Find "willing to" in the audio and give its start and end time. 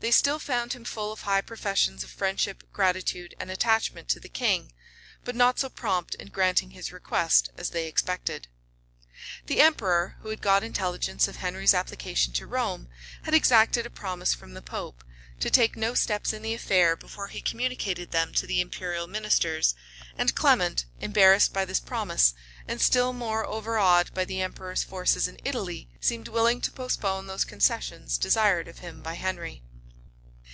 26.28-26.70